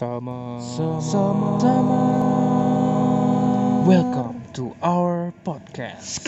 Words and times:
Sama 0.00 0.56
Sama 0.64 1.60
Sama 1.60 2.00
Welcome 3.84 4.40
to 4.56 4.72
our 4.80 5.28
podcast. 5.44 6.24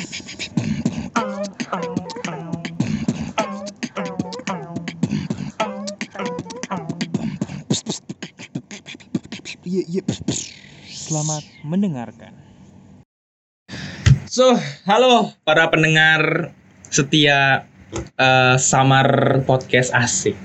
Selamat 10.93 11.41
mendengarkan 11.65 12.37
So, 14.29 14.53
halo 14.85 15.33
para 15.49 15.73
pendengar 15.73 16.52
setia 16.93 17.65
eh, 18.20 18.57
Samar 18.61 19.41
Podcast 19.48 19.97
asik. 19.97 20.37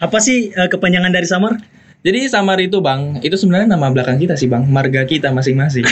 Apa 0.00 0.16
sih 0.16 0.48
eh, 0.56 0.68
kepanjangan 0.72 1.12
dari 1.12 1.28
Samar? 1.28 1.79
Jadi 2.00 2.32
Samar 2.32 2.56
itu 2.58 2.80
bang, 2.80 3.20
itu 3.20 3.36
sebenarnya 3.36 3.76
nama 3.76 3.92
belakang 3.92 4.16
kita 4.16 4.32
sih 4.32 4.48
bang, 4.48 4.64
marga 4.64 5.04
kita 5.04 5.28
masing-masing. 5.30 5.84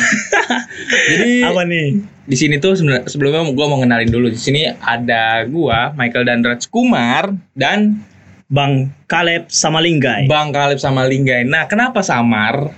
Jadi 1.12 1.44
Apa 1.44 1.68
nih? 1.68 2.00
di 2.24 2.36
sini 2.36 2.56
tuh 2.56 2.76
sebenarnya 2.76 3.08
sebelumnya 3.08 3.44
gua 3.52 3.66
mau 3.68 3.80
kenalin 3.80 4.08
dulu. 4.08 4.32
Di 4.32 4.40
sini 4.40 4.64
ada 4.68 5.44
gua, 5.44 5.92
Michael 5.92 6.24
dan 6.24 6.40
Raj 6.40 6.64
Kumar 6.68 7.32
dan 7.52 8.00
Bang 8.48 8.88
Kaleb 9.04 9.52
sama 9.52 9.84
Linggai. 9.84 10.24
Bang 10.24 10.48
Kalib 10.48 10.80
sama 10.80 11.04
Linggai. 11.04 11.44
Nah, 11.44 11.68
kenapa 11.68 12.00
Samar? 12.00 12.72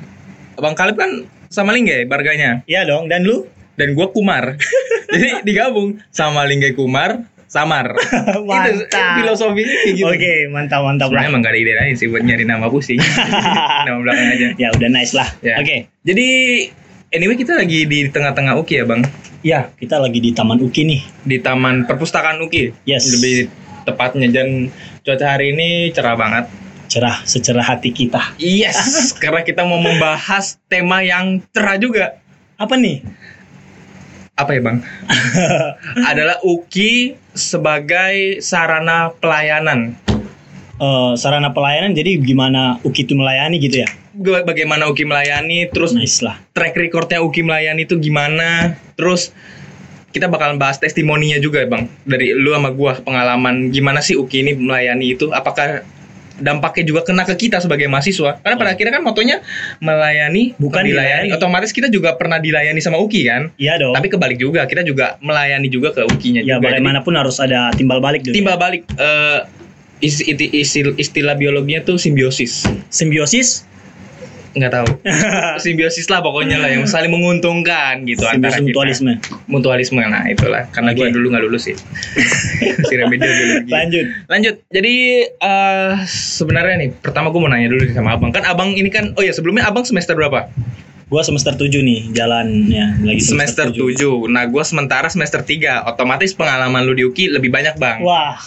Bang 0.58 0.74
Kalib 0.74 0.98
kan 0.98 1.22
sama 1.46 1.70
Linggai 1.70 2.06
marganya 2.06 2.62
Iya 2.66 2.82
dong, 2.86 3.06
dan 3.06 3.22
lu? 3.22 3.46
dan 3.78 3.94
gua 3.94 4.10
Kumar. 4.10 4.58
Jadi 5.14 5.46
digabung 5.46 6.02
sama 6.10 6.42
Linggai 6.44 6.74
Kumar, 6.74 7.22
Samar. 7.50 7.90
Itu 7.98 8.46
mantap. 8.46 9.18
filosofinya 9.18 9.74
kayak 9.74 9.94
gitu. 9.98 10.06
Oke, 10.06 10.34
mantap 10.54 10.86
mantap 10.86 11.10
Sebenarnya 11.10 11.26
lah. 11.26 11.32
emang 11.34 11.42
gak 11.42 11.52
ada 11.52 11.58
ide 11.58 11.72
lain 11.74 11.94
sih 11.98 12.06
buat 12.06 12.22
nyari 12.22 12.44
nama 12.46 12.70
pusing. 12.70 13.02
nama 13.90 13.98
belakang 13.98 14.28
aja. 14.30 14.48
Ya 14.54 14.68
udah 14.70 14.88
nice 14.88 15.12
lah. 15.18 15.26
Ya. 15.42 15.58
Oke. 15.58 15.90
Jadi 16.06 16.28
anyway 17.10 17.34
kita 17.34 17.58
lagi 17.58 17.90
di 17.90 18.06
tengah-tengah 18.06 18.54
UKI 18.54 18.76
ya 18.78 18.84
bang. 18.86 19.02
Ya, 19.40 19.60
kita 19.80 19.96
lagi 19.98 20.20
di 20.20 20.30
Taman 20.36 20.60
Uki 20.60 20.84
nih. 20.84 21.00
Di 21.26 21.36
Taman 21.42 21.88
Perpustakaan 21.90 22.38
UKI. 22.44 22.86
Yes. 22.86 23.08
Lebih 23.18 23.50
tepatnya 23.82 24.28
dan 24.30 24.70
cuaca 25.02 25.26
hari 25.26 25.50
ini 25.56 25.90
cerah 25.90 26.14
banget. 26.14 26.44
Cerah 26.86 27.24
secerah 27.26 27.66
hati 27.66 27.90
kita. 27.90 28.36
Yes. 28.38 29.10
karena 29.18 29.42
kita 29.42 29.66
mau 29.66 29.82
membahas 29.82 30.54
tema 30.70 31.02
yang 31.02 31.42
cerah 31.50 31.80
juga. 31.82 32.20
Apa 32.60 32.76
nih? 32.76 33.02
Apa 34.40 34.56
ya 34.56 34.60
bang? 34.64 34.80
Adalah 36.10 36.40
UKI 36.40 37.12
sebagai 37.36 38.40
sarana 38.40 39.12
pelayanan. 39.20 40.00
Eh, 40.80 41.12
sarana 41.20 41.52
pelayanan 41.52 41.92
jadi 41.92 42.16
gimana 42.24 42.80
Uki 42.80 43.04
itu 43.04 43.12
melayani 43.12 43.60
gitu 43.60 43.84
ya? 43.84 43.88
Bagaimana 44.20 44.88
UKI 44.88 45.04
melayani, 45.04 45.68
terus 45.68 45.92
Nice 45.92 46.24
lah. 46.24 46.40
track 46.56 46.72
recordnya 46.72 47.20
Uki 47.20 47.44
melayani 47.44 47.84
itu 47.84 48.00
gimana 48.00 48.80
terus 48.96 49.36
kita 50.10 50.26
bakalan 50.26 50.58
bahas 50.58 50.80
testimoninya 50.80 51.38
juga 51.38 51.62
bang 51.68 51.86
dari 52.02 52.34
lu 52.34 52.50
sama 52.50 52.74
gua 52.74 52.98
pengalaman 52.98 53.70
gimana 53.70 54.02
sih 54.02 54.18
Uki 54.18 54.42
ini 54.42 54.52
melayani 54.58 55.14
itu 55.14 55.30
apakah 55.30 55.84
dampaknya 56.40 56.84
juga 56.86 57.00
kena 57.02 57.22
ke 57.22 57.36
kita 57.38 57.58
sebagai 57.58 57.86
mahasiswa 57.86 58.36
karena 58.36 58.56
pada 58.56 58.70
akhirnya 58.70 58.92
kan 58.92 59.02
motonya 59.02 59.36
melayani 59.78 60.56
Bukan 60.56 60.82
dilayani 60.82 61.28
dilayani. 61.28 61.36
otomatis 61.36 61.70
kita 61.70 61.86
juga 61.86 62.14
pernah 62.14 62.36
dilayani 62.36 62.78
sama 62.78 62.96
Uki 62.96 63.20
kan 63.22 63.52
Iya 63.54 63.76
dong. 63.76 63.92
tapi 63.92 64.08
kebalik 64.08 64.36
juga 64.36 64.64
kita 64.64 64.80
juga 64.80 65.20
melayani 65.20 65.68
juga 65.68 65.92
ke 65.92 66.02
Ukinya 66.02 66.40
ya 66.40 66.56
juga 66.56 66.56
Jadi, 66.58 66.64
bagaimanapun 66.80 67.12
harus 67.14 67.36
ada 67.38 67.70
timbal 67.70 68.00
balik 68.00 68.22
dulu. 68.22 68.34
timbal 68.34 68.56
balik 68.56 68.82
eh, 68.92 69.38
is- 70.00 70.22
iti- 70.22 70.50
istilah, 70.54 70.96
istilah 70.96 71.34
biologinya 71.34 71.84
tuh 71.84 71.96
simbiosis 71.96 72.64
Simbiosis. 72.88 73.68
Nggak 74.50 74.72
tahu. 74.74 74.88
Simbiosis 75.62 76.10
lah 76.10 76.20
pokoknya 76.22 76.58
lah 76.58 76.70
yang 76.74 76.84
saling 76.86 77.10
menguntungkan 77.10 78.02
gitu 78.06 78.26
antara 78.26 78.58
Simbiosis 78.58 78.58
kita. 78.58 78.66
mutualisme. 78.66 79.12
mutualisme 79.46 80.00
nah 80.02 80.26
itulah. 80.26 80.66
Karena 80.74 80.90
gue 80.96 81.06
Oke. 81.06 81.14
dulu 81.14 81.26
nggak 81.30 81.44
lulus 81.46 81.70
sih. 81.70 81.76
Si 82.80 82.94
remedial 82.96 83.30
biologi 83.30 83.70
Lanjut. 83.70 84.06
lanjut. 84.26 84.54
Jadi 84.72 84.94
eh 85.30 85.92
sebenarnya 86.10 86.74
nih 86.80 86.90
pertama 86.98 87.30
gue 87.30 87.40
mau 87.40 87.50
nanya 87.50 87.70
dulu 87.70 87.86
sama 87.94 88.18
abang. 88.18 88.34
Kan 88.34 88.42
abang 88.48 88.74
ini 88.74 88.90
kan 88.90 89.14
oh 89.14 89.22
ya 89.22 89.30
sebelumnya 89.30 89.68
abang 89.68 89.86
semester 89.86 90.16
berapa? 90.18 90.50
Gua 91.10 91.26
semester 91.26 91.58
7 91.58 91.82
nih 91.82 92.14
jalannya. 92.14 93.02
Lagi 93.02 93.18
semester 93.18 93.74
7 93.74 94.30
nah 94.30 94.46
gue 94.46 94.62
sementara 94.62 95.10
semester 95.10 95.42
3 95.42 95.90
otomatis 95.90 96.30
pengalaman 96.38 96.86
lu 96.86 96.94
di 96.94 97.02
UKI 97.02 97.34
lebih 97.34 97.50
banyak 97.50 97.74
bang. 97.82 97.98
Wah. 98.06 98.38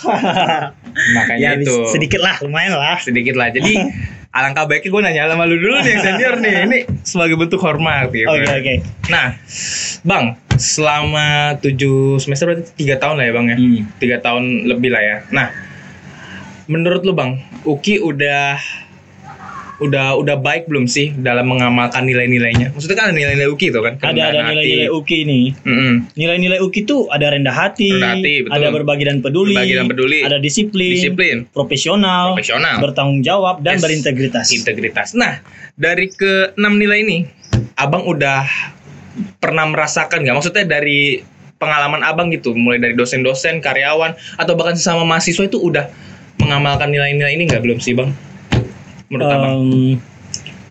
makanya 1.19 1.59
ya, 1.59 1.59
itu. 1.59 1.91
sedikit 1.91 2.23
lah, 2.23 2.39
lumayan 2.39 2.79
lah. 2.79 3.03
sedikit 3.03 3.35
lah. 3.35 3.51
Jadi 3.51 3.75
alangkah 4.33 4.65
baiknya 4.65 4.89
gue 4.89 5.01
nanya 5.05 5.29
sama 5.29 5.45
lu 5.45 5.61
dulu 5.61 5.77
nih 5.85 5.91
yang 5.93 6.01
senior 6.01 6.35
nih 6.41 6.53
ini 6.65 6.79
sebagai 7.05 7.37
bentuk 7.37 7.61
hormat 7.61 8.09
gitu 8.09 8.25
Oke, 8.25 8.49
oke. 8.49 8.75
Nah, 9.13 9.37
Bang, 10.01 10.41
selama 10.57 11.53
7 11.61 12.17
semester 12.17 12.49
berarti 12.49 12.73
3 12.73 12.97
tahun 12.97 13.15
lah 13.21 13.25
ya 13.29 13.33
Bang 13.37 13.45
ya? 13.53 13.55
Hmm. 13.61 13.81
3 14.01 14.25
tahun 14.25 14.43
lebih 14.73 14.89
lah 14.89 15.03
ya. 15.05 15.17
Nah, 15.29 15.53
menurut 16.65 17.05
lu 17.05 17.13
Bang, 17.13 17.45
Uki 17.61 18.01
udah 18.01 18.57
udah 19.83 20.15
udah 20.17 20.39
baik 20.39 20.65
belum 20.65 20.87
sih 20.87 21.11
dalam 21.19 21.51
mengamalkan 21.51 22.07
nilai-nilainya? 22.07 22.71
Maksudnya 22.71 22.95
kan 22.95 23.05
ada 23.11 23.15
nilai-nilai 23.15 23.49
Uki 23.51 23.67
itu 23.69 23.79
kan? 23.83 23.99
Ada 23.99 24.21
ada 24.31 24.39
nilai-nilai. 24.49 24.87
UKI 24.89 25.19
nih. 25.27 25.45
Mm-mm. 25.67 25.93
Nilai-nilai 26.15 26.59
UKI 26.63 26.81
itu 26.83 26.97
ada 27.11 27.25
rendah 27.29 27.51
hati, 27.51 27.91
Rendah 27.91 28.11
hati, 28.17 28.33
betul. 28.47 28.55
ada 28.55 28.67
berbagi 28.71 29.03
dan 29.03 29.17
peduli, 29.19 29.53
Berbagi 29.53 29.75
dan 29.75 29.87
peduli. 29.91 30.19
ada 30.23 30.37
disiplin, 30.39 30.91
Disiplin, 30.95 31.37
profesional, 31.51 32.33
profesional, 32.33 32.79
bertanggung 32.79 33.21
jawab 33.21 33.59
dan 33.61 33.77
Yes. 33.77 33.83
berintegritas. 33.83 34.47
integritas. 34.49 35.07
Nah, 35.13 35.43
dari 35.75 36.07
ke 36.07 36.55
6 36.55 36.73
nilai 36.79 37.03
ini, 37.03 37.17
Abang 37.75 38.05
udah 38.05 38.45
pernah 39.37 39.69
merasakan 39.69 40.25
nggak? 40.25 40.35
Maksudnya 40.35 40.65
dari 40.65 41.21
pengalaman 41.57 42.03
Abang 42.03 42.27
gitu, 42.33 42.51
mulai 42.53 42.81
dari 42.81 42.91
dosen-dosen, 42.93 43.61
karyawan, 43.61 44.13
atau 44.35 44.53
bahkan 44.53 44.75
sesama 44.75 45.05
mahasiswa 45.05 45.45
itu 45.45 45.57
udah 45.57 45.87
mengamalkan 46.41 46.91
nilai-nilai 46.91 47.33
ini 47.33 47.47
nggak 47.47 47.63
belum 47.63 47.79
sih, 47.79 47.93
Bang? 47.95 48.11
Menurut 49.13 49.29
Abang? 49.29 49.53
Em, 49.55 49.93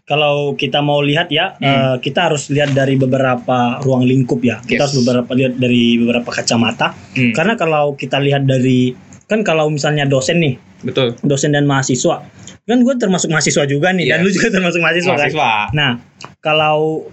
kalau 0.03 0.37
kita 0.53 0.79
mau 0.79 0.99
lihat 1.01 1.31
ya, 1.31 1.55
Hmm. 1.55 1.63
eh, 1.63 1.97
kita 1.99 2.27
harus 2.27 2.51
lihat 2.51 2.71
dari 2.71 2.95
beberapa 2.95 3.79
ruang 3.81 4.03
lingkup 4.03 4.43
ya. 4.43 4.59
Kita 4.61 4.75
Yes. 4.77 4.83
harus 4.85 4.97
beberapa 5.01 5.31
lihat 5.33 5.57
dari 5.57 5.97
beberapa 5.97 6.29
kacamata. 6.29 6.93
Hmm, 7.15 7.31
Karena 7.33 7.55
kalau 7.55 7.95
kita 7.95 8.19
lihat 8.19 8.43
dari 8.43 8.93
kan 9.25 9.41
kalau 9.41 9.67
misalnya 9.67 10.05
dosen 10.05 10.39
nih, 10.39 10.55
betul. 10.83 11.17
dosen 11.23 11.51
dan 11.51 11.65
mahasiswa, 11.65 12.21
kan 12.63 12.79
gue 12.79 12.95
termasuk 12.95 13.31
mahasiswa 13.31 13.65
juga 13.65 13.89
nih, 13.91 14.11
dan 14.11 14.21
Iya. 14.21 14.25
lu 14.25 14.31
juga 14.31 14.49
termasuk 14.53 14.79
mahasiswa, 14.79 15.09
kan. 15.09 15.19
Mahasiswa. 15.25 15.51
Nah, 15.73 15.91
kalau 16.39 17.07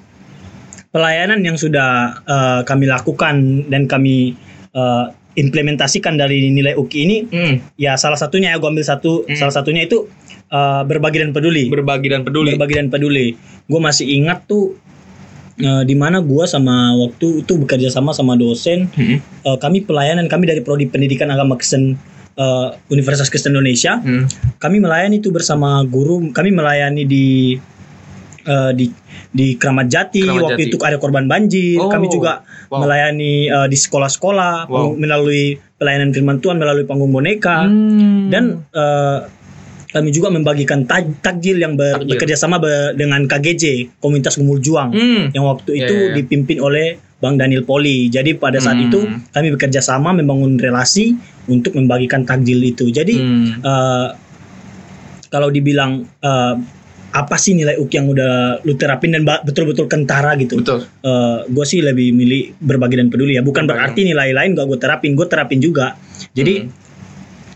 pelayanan 0.90 1.40
yang 1.40 1.56
sudah 1.56 1.90
eh, 2.22 2.62
kami 2.64 2.86
lakukan 2.86 3.36
dan 3.68 3.86
kami 3.86 4.34
eh, 4.70 5.06
implementasikan 5.32 6.14
dari 6.14 6.50
nilai 6.50 6.76
UKI 6.76 7.00
ini, 7.00 7.18
Hmm, 7.24 7.56
ya 7.76 7.96
salah 7.96 8.18
satunya 8.18 8.52
ya 8.52 8.58
gue 8.58 8.68
ambil 8.68 8.84
satu, 8.84 9.24
Hmm. 9.24 9.34
salah 9.34 9.50
satunya 9.52 9.82
itu 9.82 10.10
eh, 10.50 10.82
berbagi 10.84 11.18
dan 11.20 11.32
peduli. 11.32 11.68
berbagi 11.68 12.08
dan 12.08 12.22
peduli. 12.22 12.54
Berbagi 12.54 12.76
dan 12.76 12.88
peduli. 12.88 13.28
Gue 13.64 13.80
masih 13.80 14.06
ingat 14.08 14.46
tuh 14.46 14.74
eh, 15.58 15.84
di 15.84 15.94
mana 15.94 16.20
gue 16.20 16.44
sama 16.46 16.76
waktu 16.96 17.44
itu 17.44 17.54
bekerja 17.58 17.88
sama 17.88 18.12
sama 18.12 18.34
dosen, 18.34 18.88
Hmm, 18.90 19.18
eh, 19.20 19.58
kami 19.58 19.82
pelayanan 19.82 20.26
kami 20.26 20.46
dari 20.46 20.60
prodi 20.60 20.86
pendidikan 20.86 21.28
agama 21.28 21.54
Kristen 21.54 22.00
eh, 22.34 22.68
Universitas 22.88 23.28
Kristen 23.28 23.52
Indonesia 23.52 23.98
hmm, 23.98 24.56
kami 24.58 24.80
melayani 24.80 25.20
itu 25.20 25.30
bersama 25.30 25.84
guru 25.84 26.32
kami 26.32 26.50
melayani 26.50 27.04
di 27.04 27.60
eh, 28.42 28.72
di 28.74 28.88
di 29.30 29.54
Keramat 29.54 29.86
Jati 29.86 30.24
Keramat 30.24 30.42
waktu 30.48 30.62
Jati. 30.64 30.70
itu 30.70 30.78
ada 30.80 30.98
korban 30.98 31.28
banjir 31.28 31.78
Oh, 31.78 31.86
kami 31.88 32.08
juga 32.08 32.42
wow. 32.68 32.80
melayani 32.80 33.34
eh, 33.46 33.68
di 33.68 33.76
sekolah-sekolah 33.76 34.66
Wow. 34.66 34.96
melalui 34.96 35.60
pelayanan 35.76 36.10
firman 36.10 36.40
Tuhan 36.40 36.56
melalui 36.56 36.84
panggung 36.84 37.12
boneka 37.12 37.68
Hmm. 37.68 38.32
dan 38.32 38.64
eh, 38.72 39.20
kami 39.90 40.10
juga 40.10 40.30
membagikan 40.30 40.86
taj- 40.86 41.18
takjil 41.20 41.58
yang 41.58 41.74
ber- 41.74 41.98
Takjil. 41.98 42.10
bekerja 42.14 42.36
sama 42.36 42.58
be- 42.58 42.94
dengan 42.94 43.26
KGJ 43.26 43.98
Komunitas 43.98 44.38
Gumul 44.38 44.60
Juang 44.60 44.90
Hmm. 44.90 45.34
yang 45.34 45.44
waktu 45.44 45.72
Ya, 45.74 45.80
itu 45.84 45.96
ya, 45.96 46.06
ya. 46.06 46.16
dipimpin 46.16 46.58
oleh 46.60 46.88
Bang 47.18 47.36
Daniel 47.36 47.64
Poli. 47.64 48.08
Jadi 48.08 48.32
pada 48.34 48.58
saat 48.58 48.76
Hmm. 48.76 48.86
itu 48.86 49.00
kami 49.28 49.50
bekerja 49.52 49.82
sama 49.82 50.14
membangun 50.14 50.56
relasi 50.56 51.18
untuk 51.46 51.74
membagikan 51.74 52.22
takjil 52.22 52.62
itu. 52.62 52.88
Jadi 52.88 53.14
Hmm. 53.14 53.60
eh, 53.60 54.08
kalau 55.28 55.50
dibilang 55.50 56.06
eh, 56.20 56.56
apa 57.10 57.36
sih 57.36 57.58
nilai 57.58 57.74
UK 57.76 57.92
yang 57.96 58.08
udah 58.08 58.34
lu 58.62 58.78
terapin 58.78 59.10
dan 59.10 59.26
betul-betul 59.26 59.90
kentara 59.90 60.38
gitu. 60.38 60.62
Betul. 60.62 60.86
gue 61.50 61.66
sih 61.66 61.82
lebih 61.82 62.14
milih 62.14 62.54
berbagi 62.56 62.94
dan 62.96 63.10
peduli 63.10 63.34
ya. 63.34 63.42
Bukan 63.42 63.66
berarti 63.66 64.06
nilai 64.06 64.30
lain 64.30 64.54
gak 64.54 64.64
gue 64.64 64.78
terapin, 64.78 65.18
gue 65.18 65.26
terapin 65.26 65.58
juga. 65.58 65.98
Jadi 66.30 66.54
Hmm. 66.62 66.70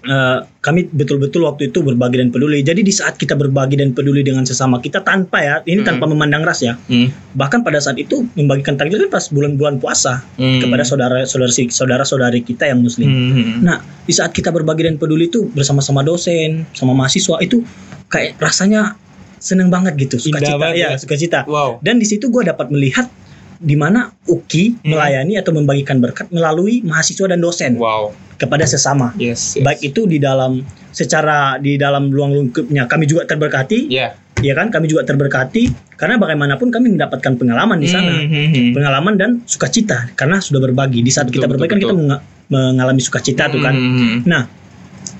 Eh, 0.03 0.39
kami 0.59 0.87
betul-betul 0.87 1.43
waktu 1.43 1.67
itu 1.67 1.79
berbagi 1.79 2.17
dan 2.17 2.29
peduli. 2.29 2.59
Jadi 2.59 2.81
di 2.81 2.91
saat 2.91 3.15
kita 3.15 3.33
berbagi 3.33 3.75
dan 3.75 3.91
peduli 3.91 4.19
dengan 4.19 4.43
sesama 4.43 4.77
kita 4.77 4.99
tanpa 4.99 5.39
ya, 5.39 5.55
ini 5.63 5.79
Hmm. 5.79 5.89
tanpa 5.89 6.05
memandang 6.05 6.41
ras 6.41 6.59
ya. 6.59 6.75
Hmm. 6.83 7.07
Bahkan 7.33 7.61
pada 7.61 7.79
saat 7.79 7.95
itu 7.95 8.23
membagikan 8.33 8.75
takjil 8.75 8.99
kan 8.99 9.11
pas 9.11 9.25
bulan-bulan 9.25 9.77
puasa 9.77 10.23
Hmm. 10.35 10.59
kepada 10.59 10.83
saudara-saudara 10.83 11.25
saudara-saudari 11.69 12.39
kita 12.41 12.65
yang 12.65 12.79
muslim. 12.79 13.07
Hmm. 13.07 13.61
Nah, 13.61 13.77
di 14.01 14.11
saat 14.11 14.31
kita 14.31 14.49
berbagi 14.49 14.83
dan 14.83 14.95
peduli 14.95 15.27
itu 15.27 15.47
bersama-sama 15.47 16.01
dosen, 16.01 16.67
sama 16.71 16.91
mahasiswa 16.93 17.39
itu 17.39 17.63
kayak 18.07 18.37
rasanya 18.37 18.95
seneng 19.37 19.67
banget 19.67 19.95
gitu 19.97 20.15
Indah 20.21 20.39
sukacita 20.39 20.55
banget 20.57 20.75
ya 20.77 20.89
ya. 20.89 20.97
sukacita 20.97 21.39
Wow. 21.43 21.79
dan 21.79 21.99
di 21.99 22.05
situ 22.05 22.27
gue 22.27 22.43
dapat 22.43 22.69
melihat 22.69 23.11
di 23.57 23.75
mana 23.75 24.11
UKI 24.23 24.65
Hmm. 24.77 24.87
melayani 24.89 25.35
atau 25.35 25.51
membagikan 25.51 25.97
berkat 25.97 26.27
melalui 26.29 26.79
mahasiswa 26.81 27.27
dan 27.27 27.39
dosen 27.39 27.75
Wow. 27.75 28.15
Kepada 28.43 28.65
sesama 28.65 29.15
Yes. 29.15 29.55
yes. 29.55 29.63
baik 29.63 29.79
itu 29.81 30.03
di 30.05 30.19
dalam 30.19 30.59
secara 30.89 31.55
di 31.57 31.75
dalam 31.75 32.07
ruang 32.07 32.31
lingkupnya 32.31 32.85
kami 32.85 33.05
juga 33.05 33.23
terberkati 33.23 33.87
Ya. 33.87 34.13
ya 34.39 34.53
kan 34.53 34.67
kami 34.67 34.85
juga 34.85 35.01
terberkati 35.03 35.95
karena 35.95 36.15
bagaimanapun 36.17 36.67
kami 36.67 36.91
mendapatkan 36.91 37.33
pengalaman 37.33 37.79
di 37.79 37.87
sana 37.87 38.11
Hmm, 38.13 38.27
hmm, 38.27 38.47
hmm. 38.49 38.69
pengalaman 38.73 39.13
dan 39.15 39.29
sukacita 39.43 40.11
karena 40.13 40.37
sudah 40.37 40.59
berbagi 40.59 40.99
di 40.99 41.09
saat 41.09 41.27
Betul, 41.27 41.33
kita 41.33 41.45
betul, 41.45 41.53
berbagi 41.55 41.71
kan 41.71 41.79
kita 41.79 41.87
betul. 41.89 42.01
menga- 42.03 42.21
mengalami 42.45 43.01
sukacita 43.01 43.43
tuh 43.47 43.59
kan 43.59 43.73
Hmm, 43.73 43.95
hmm, 43.95 44.19
hmm. 44.27 44.45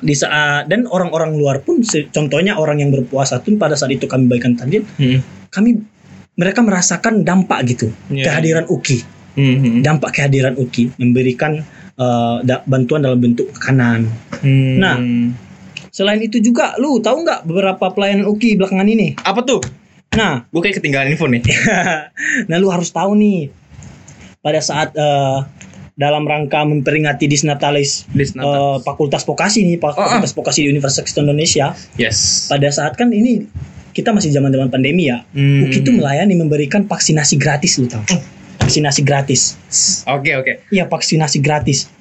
di 0.03 0.13
saat 0.13 0.67
dan 0.67 0.83
orang-orang 0.85 1.31
luar 1.33 1.63
pun 1.63 1.79
contohnya 2.11 2.59
orang 2.59 2.77
yang 2.77 2.91
berpuasa 2.91 3.39
pun 3.39 3.55
pada 3.55 3.73
saat 3.73 3.89
itu 3.89 4.03
kami 4.03 4.27
bagikan 4.27 4.53
takjil 4.53 4.83
Hmm. 4.99 5.23
kami 5.47 5.79
mereka 6.33 6.59
merasakan 6.59 7.21
dampak 7.21 7.61
gitu 7.65 7.87
Iya. 8.09 8.27
kehadiran 8.27 8.65
UKI 8.67 8.99
Hmm, 9.33 9.81
dampak 9.81 10.13
kehadiran 10.13 10.53
UKI 10.53 10.93
memberikan 10.95 11.65
da- 12.39 12.61
bantuan 12.63 13.01
dalam 13.01 13.17
bentuk 13.17 13.49
makanan 13.51 14.05
Hmm. 14.39 14.75
Nah. 14.75 14.97
selain 15.89 16.19
itu 16.19 16.37
juga 16.37 16.73
lu 16.75 16.97
tahu 16.97 17.21
nggak 17.21 17.41
beberapa 17.43 17.85
pelayanan 17.89 18.25
UKI 18.27 18.55
belakangan 18.55 18.87
ini 18.87 19.13
apa 19.17 19.41
tuh? 19.41 19.61
nah 20.11 20.45
Gue 20.47 20.61
kayak 20.61 20.77
ketinggalan 20.77 21.09
info 21.09 21.25
nih. 21.25 21.41
nah 22.49 22.57
lu 22.57 22.67
harus 22.67 22.89
tahu 22.89 23.13
nih 23.13 23.49
pada 24.39 24.59
saat 24.59 24.91
eh, 24.91 25.37
dalam 25.93 26.21
rangka 26.23 26.61
memperingati 26.61 27.25
Disnatalis 27.25 28.09
eh, 28.11 28.29
Fakultas 28.79 29.21
Vokasi 29.21 29.61
nih 29.63 29.77
Oh, 29.79 29.89
Fakultas 29.91 30.33
Vokasi 30.33 30.65
di 30.65 30.69
Universitas 30.69 31.13
Indonesia 31.15 31.73
yes. 31.95 32.45
pada 32.45 32.67
saat 32.67 32.93
kan 32.93 33.09
ini 33.09 33.45
kita 33.89 34.09
masih 34.09 34.29
zaman 34.29 34.49
zaman 34.49 34.67
pandemi 34.67 35.07
ya 35.07 35.21
Hmm. 35.31 35.63
UKI 35.63 35.79
itu 35.79 35.91
melayani 35.91 36.33
memberikan 36.35 36.83
vaksinasi 36.83 37.37
gratis 37.37 37.77
lu 37.77 37.85
tahu 37.85 38.01
vaksinasi 38.63 39.01
gratis 39.03 39.59
Oke 40.07 40.31
oke. 40.33 40.51
iya 40.69 40.87
vaksinasi 40.87 41.37
gratis 41.37 41.91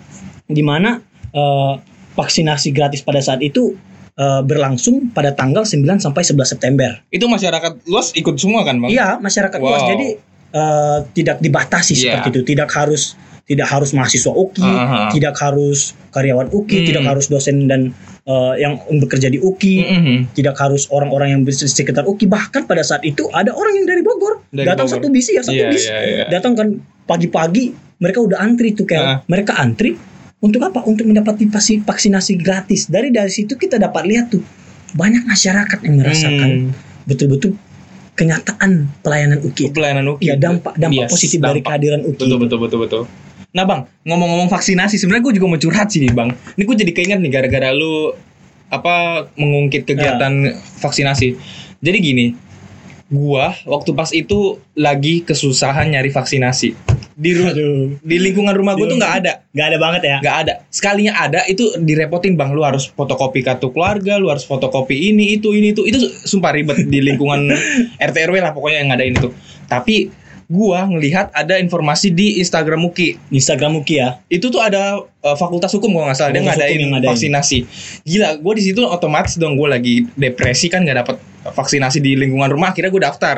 di 0.46 0.62
mana 0.62 1.02
eh, 1.28 1.72
vaksinasi 2.14 2.70
gratis 2.70 3.00
pada 3.00 3.18
saat 3.18 3.40
itu 3.40 3.74
eh, 4.14 4.40
berlangsung 4.42 5.10
pada 5.10 5.32
tanggal 5.32 5.64
9 5.64 5.82
sampai 5.98 6.22
11 6.22 6.38
September 6.46 6.90
Itu 7.08 7.26
masyarakat 7.26 7.82
luas 7.84 8.14
ikut 8.14 8.38
semua 8.38 8.62
kan 8.62 8.78
bang? 8.78 8.90
iya 8.90 9.18
masyarakat 9.18 9.58
luas 9.58 9.82
Wow. 9.82 9.90
jadi 9.90 10.08
eh, 10.52 10.98
tidak 11.12 11.36
dibatasi 11.40 11.92
Iya. 11.92 12.00
seperti 12.20 12.28
itu 12.30 12.40
tidak 12.46 12.70
harus 12.70 13.16
tidak 13.44 13.66
harus 13.66 13.90
mahasiswa 13.90 14.30
UKI 14.30 14.62
Aha. 14.62 15.10
tidak 15.10 15.34
harus 15.34 15.92
karyawan 16.10 16.48
UKI 16.48 16.78
Hmm. 16.78 16.86
tidak 16.86 17.04
harus 17.04 17.26
dosen 17.26 17.66
dan 17.66 17.90
eh, 18.22 18.54
yang 18.56 18.74
bekerja 18.96 19.26
di 19.26 19.36
UKI 19.36 19.76
Hmm, 19.78 19.90
hmm, 19.90 20.02
hmm. 20.04 20.18
tidak 20.32 20.54
harus 20.56 20.86
orang-orang 20.88 21.28
yang 21.30 21.40
di 21.42 21.50
sekitar 21.52 22.04
UKI 22.04 22.26
bahkan 22.26 22.62
pada 22.62 22.80
saat 22.80 23.02
itu 23.02 23.26
ada 23.30 23.50
orang 23.50 23.74
yang 23.74 23.86
dari 23.86 24.00
Bogor 24.00 24.46
Dari 24.48 24.62
datang 24.64 24.86
Bogor. 24.86 24.98
satu 24.98 25.06
bisi 25.08 25.30
ya 25.32 25.42
satu 25.42 25.56
Iya, 25.56 25.68
bis 25.68 25.84
iya, 25.84 25.98
iya. 26.00 26.24
datang 26.28 26.54
kan 26.54 26.68
pagi-pagi 27.02 27.70
mereka 27.98 28.18
udah 28.20 28.38
antri 28.38 28.72
tuh 28.72 28.84
kayak 28.84 29.02
Ah. 29.02 29.18
mereka 29.26 29.54
antri 29.54 29.98
untuk 30.38 30.58
apa 30.60 30.82
untuk 30.82 31.02
mendapati 31.04 31.46
vasi- 31.46 31.78
vaksinasi 31.80 32.34
gratis 32.36 32.86
dari 32.86 33.10
dari 33.10 33.28
situ 33.28 33.54
kita 33.54 33.74
dapat 33.76 34.02
lihat 34.04 34.26
tuh 34.28 34.42
banyak 34.92 35.22
masyarakat 35.24 35.78
yang 35.82 35.98
merasakan 35.98 36.50
Hmm. 36.62 36.70
betul-betul 37.04 37.58
kenyataan 38.12 38.70
pelayanan 39.00 39.40
UKI 39.40 39.72
pelayanan 39.72 40.04
UKI. 40.10 40.24
ya 40.24 40.34
dampak 40.36 40.76
dampak 40.76 41.06
Yes, 41.06 41.10
positif 41.10 41.38
dari 41.38 41.58
dampak. 41.58 41.64
kehadiran 41.64 42.00
UKI 42.04 42.20
Betul 42.20 42.38
betul 42.38 42.58
betul 42.60 42.78
betul. 42.78 43.02
Nah 43.52 43.68
bang, 43.68 43.84
ngomong-ngomong 44.08 44.48
vaksinasi, 44.48 44.96
sebenarnya 44.96 45.28
gue 45.28 45.34
juga 45.36 45.46
mau 45.46 45.60
curhat 45.60 45.92
sih 45.92 46.00
nih 46.00 46.12
bang. 46.12 46.32
Ini 46.56 46.62
gue 46.64 46.76
jadi 46.76 46.92
keinget 46.92 47.18
nih 47.20 47.30
gara-gara 47.30 47.68
lu 47.70 48.16
apa 48.72 49.28
mengungkit 49.36 49.84
kegiatan 49.84 50.32
vaksinasi. 50.80 51.36
Jadi 51.84 51.98
gini, 52.00 52.26
gua 53.12 53.52
waktu 53.68 53.92
pas 53.92 54.08
itu 54.16 54.56
lagi 54.72 55.20
kesusahan 55.20 55.92
nyari 55.92 56.08
vaksinasi 56.08 56.72
di 57.12 57.30
ru- 57.36 57.44
Aduh, 57.44 58.00
di 58.00 58.16
lingkungan 58.16 58.56
rumah 58.56 58.72
gue 58.72 58.88
tuh 58.88 58.96
nggak 58.96 59.14
ada, 59.20 59.44
nggak 59.52 59.66
ada 59.68 59.76
banget 59.78 60.02
ya 60.08 60.16
nggak 60.24 60.36
ada. 60.48 60.54
Sekalinya 60.72 61.12
ada 61.20 61.44
itu 61.44 61.76
direpotin 61.76 62.40
bang, 62.40 62.56
lu 62.56 62.64
harus 62.64 62.88
fotokopi 62.88 63.44
kartu 63.44 63.68
keluarga, 63.68 64.16
lu 64.16 64.32
harus 64.32 64.48
fotokopi 64.48 65.12
ini 65.12 65.36
itu 65.36 65.52
ini 65.52 65.76
itu 65.76 65.84
itu 65.84 66.00
sumpah 66.24 66.56
ribet 66.56 66.88
di 66.88 67.04
lingkungan 67.04 67.52
RT 68.08 68.16
RW 68.32 68.40
lah 68.40 68.56
pokoknya 68.56 68.78
yang 68.80 68.88
ngadain 68.96 69.12
itu. 69.12 69.28
Tapi 69.68 70.08
gua 70.52 70.84
ngelihat 70.84 71.32
ada 71.32 71.56
informasi 71.56 72.12
di 72.12 72.36
Instagram 72.36 72.84
Muki. 72.84 73.16
Instagram 73.32 73.80
UKI 73.80 73.96
ya? 73.96 74.08
Itu 74.28 74.52
tuh 74.52 74.60
ada 74.60 75.00
uh, 75.00 75.36
fakultas 75.40 75.72
hukum 75.72 75.96
kalau 75.96 76.12
nggak 76.12 76.18
salah. 76.20 76.32
Dia 76.36 76.44
Fakultas 76.44 76.60
ngadain, 76.60 76.78
yang 76.78 76.92
ngadain. 76.92 77.10
vaksinasi. 77.16 77.58
Gila 78.04 78.28
gue 78.36 78.52
di 78.60 78.62
situ 78.68 78.80
otomatis 78.84 79.40
dong 79.40 79.56
gue 79.56 79.68
lagi 79.72 80.04
depresi 80.12 80.68
kan 80.68 80.84
nggak 80.84 80.98
dapet 81.00 81.16
vaksinasi 81.56 82.04
di 82.04 82.12
lingkungan 82.20 82.52
rumah. 82.52 82.76
Akhirnya 82.76 82.92
gue 82.92 83.02
daftar. 83.02 83.36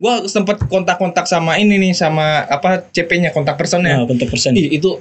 Gue 0.00 0.14
sempet 0.24 0.64
kontak-kontak 0.64 1.28
sama 1.28 1.60
ini 1.60 1.76
nih 1.76 1.92
sama 1.92 2.48
apa 2.48 2.88
CP-nya 2.88 3.36
kontak 3.36 3.60
personnya. 3.60 4.00
Nah, 4.00 4.08
bentuk 4.08 4.32
persen 4.32 4.56
Ih, 4.56 4.80
itu 4.80 4.96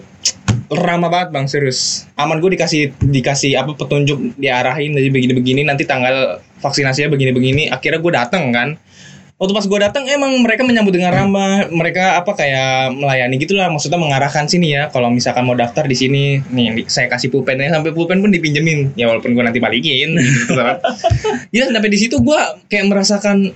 ramah 0.68 1.08
banget 1.08 1.32
bang 1.32 1.48
serius. 1.48 2.04
Aman 2.20 2.44
gue 2.44 2.60
dikasih 2.60 2.92
dikasih 3.00 3.56
apa 3.56 3.72
petunjuk 3.80 4.36
diarahin 4.36 4.92
jadi 4.92 5.10
begini-begini. 5.10 5.64
Nanti 5.64 5.88
tanggal 5.88 6.44
vaksinasinya 6.60 7.08
begini-begini. 7.08 7.72
Akhirnya 7.72 8.04
gue 8.04 8.12
datang 8.12 8.52
kan 8.52 8.76
waktu 9.42 9.54
pas 9.54 9.66
gue 9.66 9.80
datang 9.82 10.04
emang 10.06 10.40
mereka 10.46 10.62
menyambut 10.62 10.94
dengan 10.94 11.12
ramah 11.12 11.68
mereka 11.74 12.22
apa 12.22 12.38
kayak 12.38 12.94
melayani 12.94 13.42
gitulah 13.42 13.68
maksudnya 13.68 13.98
mengarahkan 13.98 14.46
sini 14.46 14.78
ya 14.78 14.94
kalau 14.94 15.10
misalkan 15.10 15.44
mau 15.44 15.58
daftar 15.58 15.90
di 15.90 15.98
sini 15.98 16.24
nih 16.54 16.86
saya 16.86 17.10
kasih 17.10 17.34
pulpennya 17.34 17.74
sampai 17.74 17.92
pulpen 17.92 18.22
pun 18.22 18.30
dipinjemin 18.30 18.94
ya 18.94 19.10
walaupun 19.10 19.34
gue 19.34 19.44
nanti 19.44 19.60
balikin 19.60 20.16
ya 21.56 21.66
sampai 21.68 21.90
di 21.90 22.00
situ 22.00 22.22
gue 22.22 22.40
kayak 22.70 22.88
merasakan 22.90 23.52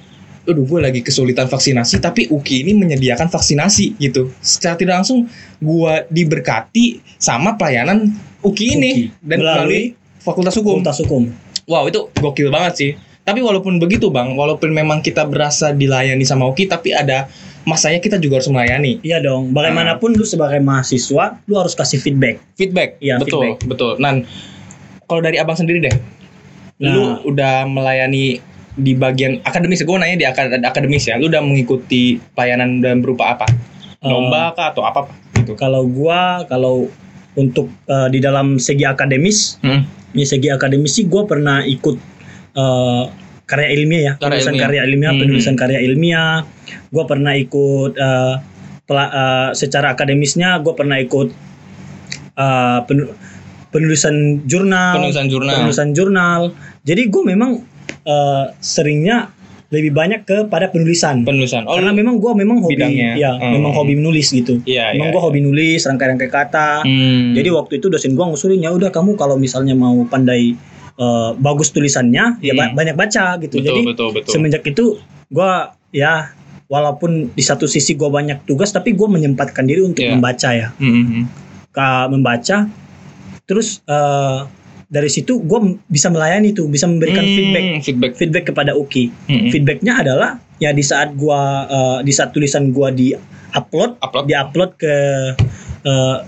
Aduh, 0.47 0.63
gue 0.63 0.79
lagi 0.79 1.03
kesulitan 1.03 1.51
vaksinasi, 1.51 1.99
tapi 1.99 2.31
UKI 2.31 2.63
ini 2.63 2.71
menyediakan 2.79 3.27
vaksinasi 3.27 3.99
gitu. 3.99 4.31
Secara 4.39 4.79
tidak 4.79 5.03
langsung, 5.03 5.27
gue 5.59 5.93
diberkati 6.07 7.03
sama 7.19 7.59
pelayanan 7.59 8.15
UKI 8.39 8.67
ini 8.79 8.91
UKI. 9.11 9.27
dan 9.27 9.37
Melalui 9.43 9.43
melalui 9.43 9.83
Fakultas 10.23 10.55
Hukum. 10.55 10.79
Fakultas 10.79 11.03
Hukum 11.03 11.23
Wow, 11.67 11.91
itu 11.91 11.99
gokil 12.15 12.47
banget 12.47 12.73
sih. 12.79 12.91
Tapi 13.27 13.43
walaupun 13.43 13.75
begitu, 13.75 14.07
bang, 14.07 14.33
walaupun 14.33 14.71
memang 14.71 15.03
kita 15.03 15.27
berasa 15.27 15.75
dilayani 15.75 16.23
sama 16.23 16.47
UKI, 16.47 16.65
tapi 16.65 16.95
ada 16.95 17.27
masanya 17.67 17.99
kita 17.99 18.15
juga 18.15 18.39
harus 18.39 18.47
melayani. 18.47 19.03
Iya 19.03 19.19
dong. 19.19 19.51
Bagaimanapun 19.51 20.15
lu 20.15 20.23
sebagai 20.23 20.63
mahasiswa, 20.63 21.35
lu 21.43 21.59
harus 21.59 21.75
kasih 21.75 21.99
feedback. 21.99 22.39
Feedback, 22.55 22.95
Iya, 22.97 23.19
betul, 23.19 23.43
feedback. 23.43 23.67
betul. 23.67 23.91
Nah, 23.99 24.23
kalau 25.03 25.19
dari 25.19 25.35
abang 25.35 25.53
sendiri 25.53 25.83
deh, 25.83 25.95
Nah. 26.79 26.87
lu 26.87 27.03
udah 27.27 27.67
melayani 27.67 28.39
di 28.73 28.95
bagian 28.95 29.43
akademis. 29.43 29.83
Gue 29.83 29.97
nanya 29.97 30.15
di 30.15 30.23
akad- 30.23 30.63
akademis 30.63 31.03
ya. 31.03 31.19
Lu 31.19 31.27
udah 31.27 31.43
mengikuti 31.43 32.23
pelayanan 32.31 32.79
dan 32.79 33.03
berupa 33.03 33.35
apa? 33.35 33.47
Eh, 33.97 34.07
Lomba 34.07 34.53
kah 34.53 34.71
atau 34.71 34.87
apa? 34.87 35.03
Gitu. 35.35 35.51
Kalau 35.57 35.83
gua, 35.83 36.45
kalau 36.45 36.87
untuk 37.33 37.67
eh, 37.83 38.07
di 38.07 38.23
dalam 38.23 38.55
segi 38.55 38.87
akademis, 38.87 39.59
Hmm. 39.59 39.83
di 40.09 40.23
segi 40.23 40.47
akademis 40.47 40.95
sih 40.95 41.03
gua 41.03 41.27
pernah 41.27 41.59
ikut 41.61 42.15
eh, 42.53 43.03
karya 43.47 43.67
ilmiah 43.71 44.01
ya, 44.01 44.13
Karya 44.13 44.23
penulisan 44.37 44.51
ilmiah. 44.51 44.61
karya 44.61 44.81
ilmiah, 44.83 45.09
Hmm. 45.09 45.21
penulisan 45.23 45.55
karya 45.55 45.79
ilmiah. 45.81 46.35
Gua 46.87 47.03
pernah 47.03 47.33
ikut 47.33 47.91
eh, 47.95 48.35
pela- 48.83 49.13
eh, 49.13 49.49
secara 49.53 49.87
akademisnya, 49.89 50.59
gua 50.59 50.73
pernah 50.73 50.97
ikut 50.97 51.31
eh, 52.35 52.79
penu- 52.85 53.13
penulisan 53.69 54.15
jurnal, 54.43 54.99
Penulisan 54.99 55.27
jurnal. 55.27 55.55
penulisan 55.57 55.89
jurnal. 55.91 56.41
Jadi 56.83 57.01
gue 57.07 57.23
memang 57.25 57.51
eh, 58.03 58.45
seringnya 58.57 59.31
lebih 59.67 59.91
banyak 59.91 60.23
kepada 60.23 60.71
penulisan. 60.71 61.23
Penulisan. 61.23 61.67
Oh, 61.67 61.75
Karena 61.75 61.91
memang 61.91 62.15
gue 62.17 62.31
memang 62.33 62.63
hobi, 62.63 62.79
Bidangnya. 62.79 63.19
ya, 63.19 63.31
Hmm. 63.33 63.51
memang 63.51 63.73
hobi 63.73 63.99
menulis 63.99 64.31
gitu. 64.31 64.63
Iya, 64.63 64.95
memang 64.95 65.11
iya, 65.11 65.13
gue 65.13 65.21
hobi 65.21 65.39
nulis 65.41 65.83
rangkai-rangkai 65.83 66.29
kata. 66.29 66.69
Hmm. 66.81 67.35
Jadi 67.35 67.49
waktu 67.49 67.73
itu 67.77 67.87
dosen 67.87 68.15
gue 68.15 68.23
ngusulin 68.23 68.61
ya 68.61 68.71
udah 68.71 68.87
kamu 68.89 69.15
kalau 69.15 69.35
misalnya 69.35 69.73
mau 69.73 69.91
pandai 70.05 70.55
eh, 70.97 71.31
bagus 71.35 71.69
tulisannya 71.69 72.39
ya 72.39 72.51
ba- 72.51 72.67
Hmm. 72.67 72.75
banyak 72.75 72.95
baca 72.95 73.37
gitu. 73.37 73.55
betul, 73.55 73.65
Jadi 73.65 73.81
betul, 73.85 74.09
betul. 74.11 74.31
semenjak 74.31 74.63
itu 74.63 74.85
gue 75.27 75.51
ya 75.91 76.33
walaupun 76.65 77.31
di 77.31 77.39
satu 77.39 77.63
sisi 77.63 77.93
gue 77.93 78.07
banyak 78.07 78.43
tugas 78.43 78.69
tapi 78.69 78.91
gue 78.91 79.07
menyempatkan 79.07 79.63
diri 79.63 79.81
untuk 79.81 80.01
Iya. 80.01 80.11
membaca 80.13 80.49
ya, 80.51 80.67
Hmm, 80.75 80.91
hmm, 80.91 81.05
hmm. 81.05 81.23
Ka- 81.69 82.07
membaca. 82.07 82.67
Terus 83.45 83.79
eh, 83.83 84.39
dari 84.85 85.07
situ 85.07 85.39
gue 85.39 85.59
bisa 85.85 86.07
melayani 86.07 86.51
tuh, 86.51 86.65
bisa 86.65 86.83
memberikan 86.83 87.21
Hmm, 87.21 87.33
feedback 87.33 87.65
feedback. 87.81 88.11
feedback 88.15 88.45
kepada 88.45 88.71
Uki. 88.73 89.07
Hmm, 89.25 89.31
hmm. 89.37 89.49
Feedbacknya 89.49 89.93
adalah 89.97 90.31
ya 90.57 90.71
di 90.71 90.81
saat 90.81 91.13
gua 91.13 91.39
eh, 91.65 91.99
di 92.01 92.11
saat 92.11 92.31
tulisan 92.31 92.69
gua 92.69 92.89
di 92.89 93.13
upload 93.49 93.99
Upload. 93.99 94.25
diupload 94.25 94.71
ke 94.75 94.93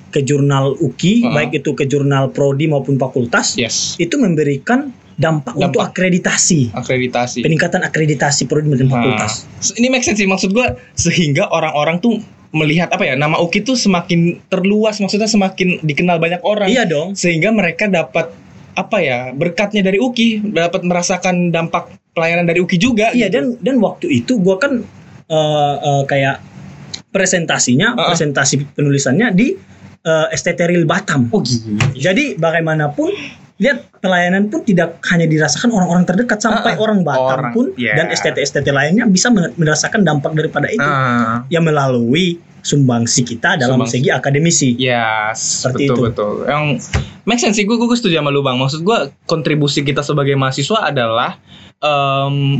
ke 0.10 0.20
jurnal 0.22 0.76
UKI 0.76 1.14
Uh-huh. 1.22 1.36
baik 1.36 1.52
itu 1.56 1.72
ke 1.74 1.84
jurnal 1.84 2.30
prodi 2.30 2.66
maupun 2.66 2.96
fakultas 2.96 3.56
Yes. 3.56 3.96
itu 3.98 4.16
memberikan 4.16 4.90
dampak, 5.16 5.52
Dampak. 5.52 5.68
untuk 5.68 5.82
akreditasi 5.84 6.72
Akreditasi. 6.72 7.44
peningkatan 7.44 7.84
akreditasi 7.84 8.48
prodi 8.48 8.72
dan 8.72 8.88
Nah, 8.88 8.96
fakultas 8.96 9.44
Ini 9.76 9.88
make 9.88 10.02
sense 10.02 10.18
sih 10.18 10.26
maksud 10.26 10.52
gua 10.52 10.74
sehingga 10.96 11.48
orang-orang 11.48 12.00
tuh 12.00 12.24
melihat 12.50 12.90
apa 12.90 13.04
ya 13.04 13.14
nama 13.14 13.38
UKI 13.38 13.62
tuh 13.64 13.76
semakin 13.76 14.42
terluas 14.48 14.98
maksudnya 14.98 15.28
semakin 15.28 15.84
dikenal 15.84 16.18
banyak 16.18 16.42
orang 16.42 16.66
iya 16.66 16.82
dong 16.82 17.14
sehingga 17.14 17.52
mereka 17.52 17.86
dapat 17.86 18.32
apa 18.74 18.98
ya 18.98 19.30
berkatnya 19.32 19.84
dari 19.84 20.00
UKI 20.00 20.50
dapat 20.50 20.82
merasakan 20.82 21.52
dampak 21.52 21.94
pelayanan 22.10 22.48
dari 22.48 22.58
UKI 22.58 22.78
juga. 22.80 23.12
Iya 23.12 23.28
gitu. 23.28 23.36
dan 23.36 23.46
dan 23.62 23.76
waktu 23.78 24.08
itu 24.10 24.40
gua 24.40 24.58
kan 24.58 24.82
eh, 25.28 25.76
eh, 25.78 26.04
kayak 26.08 26.42
presentasinya, 27.10 27.94
Uh-uh. 27.94 28.08
presentasi 28.08 28.64
penulisannya 28.74 29.28
di 29.32 29.48
eh, 30.00 30.28
STT 30.32 30.60
Real 30.66 30.86
Batam. 30.86 31.28
Oh 31.30 31.42
gila. 31.42 31.94
Jadi 31.94 32.36
bagaimanapun 32.36 33.10
lihat 33.60 33.92
pelayanan 34.00 34.48
pun 34.48 34.64
tidak 34.64 35.04
hanya 35.12 35.28
dirasakan 35.28 35.68
orang-orang 35.70 36.08
terdekat 36.08 36.40
sampai 36.40 36.74
Uh-uh. 36.74 36.86
orang 36.88 37.04
Batam 37.04 37.40
Orang, 37.40 37.52
pun 37.52 37.66
yeah. 37.76 37.92
dan 37.94 38.08
STT-STT 38.08 38.70
lainnya 38.70 39.04
bisa 39.04 39.28
merasakan 39.32 40.02
dampak 40.02 40.32
daripada 40.32 40.66
itu 40.66 40.80
Ah, 40.80 41.44
yang 41.50 41.68
melalui 41.68 42.40
sumbangsi 42.60 43.24
kita 43.24 43.56
dalam 43.56 43.80
Sumbangsi. 43.80 44.00
segi 44.00 44.10
akademisi. 44.12 44.70
ya, 44.76 45.32
Seperti 45.32 45.88
betul 45.88 45.96
itu. 45.96 46.02
betul. 46.08 46.34
Yang 46.44 46.64
make 47.24 47.40
sense 47.40 47.56
sih 47.56 47.64
gue 47.64 47.76
gue 47.76 47.88
setuju 47.94 48.16
sama 48.16 48.32
lu 48.32 48.40
bang. 48.40 48.56
Maksud 48.56 48.80
gue 48.80 48.98
kontribusi 49.24 49.80
kita 49.80 50.04
sebagai 50.04 50.36
mahasiswa 50.36 50.88
adalah 50.88 51.40
em, 51.80 52.60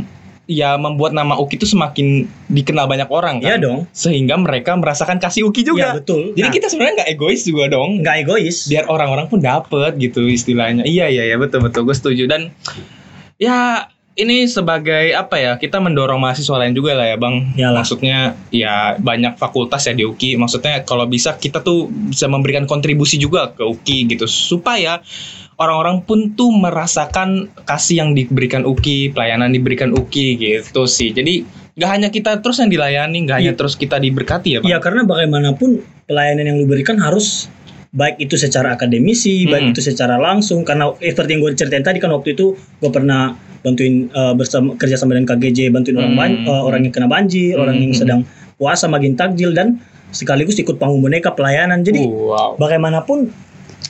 ya 0.50 0.74
membuat 0.74 1.14
nama 1.14 1.38
UKI 1.38 1.62
itu 1.62 1.66
semakin 1.70 2.26
dikenal 2.50 2.90
banyak 2.90 3.06
orang 3.14 3.38
kan. 3.38 3.54
Iya 3.54 3.56
dong. 3.62 3.86
Sehingga 3.94 4.34
mereka 4.34 4.74
merasakan 4.74 5.22
kasih 5.22 5.46
UKI 5.46 5.62
juga. 5.62 5.94
Iya 5.94 6.02
betul. 6.02 6.34
Jadi 6.34 6.48
Nah, 6.50 6.54
kita 6.58 6.66
sebenarnya 6.66 6.94
nggak 6.98 7.10
egois 7.14 7.40
juga 7.46 7.64
dong. 7.70 8.02
nggak 8.02 8.16
egois. 8.26 8.66
biar 8.66 8.90
orang-orang 8.90 9.30
pun 9.30 9.38
dapet 9.38 9.94
gitu 10.02 10.26
istilahnya. 10.26 10.82
Iya 10.82 11.06
iya 11.06 11.22
iya 11.30 11.36
betul 11.38 11.62
betul 11.62 11.86
gue 11.86 11.94
setuju 11.94 12.26
dan 12.26 12.50
ya 13.38 13.86
ini 14.18 14.44
sebagai 14.50 15.14
apa 15.14 15.38
ya 15.38 15.52
kita 15.56 15.78
mendorong 15.80 16.18
mahasiswa 16.18 16.58
lain 16.60 16.74
juga 16.74 16.98
lah 16.98 17.14
ya 17.14 17.16
bang. 17.16 17.34
Iyalah. 17.54 17.86
Maksudnya 17.86 18.18
ya 18.50 18.98
banyak 18.98 19.38
fakultas 19.38 19.86
ya 19.86 19.94
di 19.94 20.02
UKI. 20.02 20.34
Maksudnya 20.34 20.82
kalau 20.82 21.06
bisa 21.06 21.38
kita 21.38 21.62
tuh 21.62 21.86
bisa 21.88 22.26
memberikan 22.26 22.66
kontribusi 22.66 23.16
juga 23.22 23.54
ke 23.54 23.62
UKI 23.62 24.18
gitu 24.18 24.26
supaya 24.26 24.98
orang-orang 25.60 26.00
pun 26.02 26.32
tuh 26.32 26.48
merasakan 26.48 27.52
kasih 27.68 28.00
yang 28.00 28.10
diberikan 28.16 28.64
UKI, 28.64 29.12
pelayanan 29.12 29.52
diberikan 29.52 29.92
UKI 29.92 30.40
gitu 30.40 30.88
sih. 30.88 31.12
Jadi 31.12 31.44
nggak 31.76 31.90
hanya 31.92 32.08
kita 32.08 32.40
terus 32.40 32.64
yang 32.64 32.72
dilayani, 32.72 33.28
nggak 33.28 33.36
hanya 33.44 33.52
Iya. 33.52 33.58
terus 33.60 33.76
kita 33.76 34.00
diberkati 34.00 34.56
ya 34.56 34.58
bang. 34.64 34.72
Ya 34.72 34.78
karena 34.80 35.04
bagaimanapun 35.04 35.84
pelayanan 36.08 36.48
yang 36.48 36.56
lu 36.56 36.66
berikan 36.66 36.96
harus 36.96 37.52
baik 37.92 38.16
itu 38.18 38.40
secara 38.40 38.72
akademisi, 38.72 39.44
Hmm. 39.44 39.52
baik 39.52 39.64
itu 39.76 39.80
secara 39.84 40.16
langsung. 40.16 40.64
Karena 40.64 40.96
eh, 40.96 41.12
seperti 41.12 41.36
yang 41.36 41.40
gue 41.44 41.52
ceritain 41.52 41.84
tadi 41.84 42.00
kan 42.00 42.08
waktu 42.08 42.32
itu 42.32 42.56
gue 42.56 42.90
pernah 42.90 43.36
bantuin 43.60 44.08
eh, 44.08 44.32
bersama 44.32 44.80
kerjasama 44.80 45.12
dengan 45.12 45.36
KGJ, 45.36 45.68
bantuin 45.68 46.00
orang 46.00 46.16
Hmm. 46.16 46.20
ban- 46.24 46.40
eh, 46.48 46.62
orang 46.64 46.80
yang 46.88 46.94
kena 46.96 47.06
banjir, 47.06 47.60
Hmm. 47.60 47.68
orang 47.68 47.76
yang 47.76 47.92
sedang 47.92 48.20
puasa 48.56 48.88
magin 48.88 49.12
takjil 49.12 49.52
dan 49.52 49.76
sekaligus 50.10 50.56
ikut 50.56 50.80
panggung 50.80 51.04
boneka 51.04 51.36
pelayanan. 51.36 51.84
Jadi 51.84 52.00
wow. 52.02 52.56
bagaimanapun 52.56 53.28